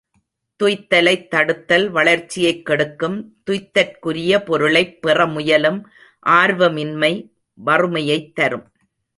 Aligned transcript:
துய்த்தலைத் 0.59 1.27
தடுத்தல் 1.27 1.89
வளர்ச்சியைக் 1.89 2.65
கெடுக்கும் 2.65 3.17
துய்த்தற்குரிய 3.51 4.39
பொருளைப் 4.39 5.01
பெற 5.01 5.25
முயலும் 5.25 5.89
ஆர்வமின்மை, 6.25 7.13
வறுமையைத் 7.65 8.35
தரும். 8.35 8.71